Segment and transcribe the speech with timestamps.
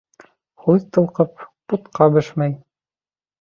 [0.63, 1.43] Һүҙ тылҡып,
[1.75, 2.57] бутҡа бешмәй.